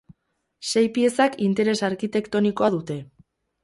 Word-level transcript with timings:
Sei 0.71 0.83
piezak 0.95 1.37
interes 1.51 1.79
arkitektonikoa 1.91 2.75
dute. 2.79 3.03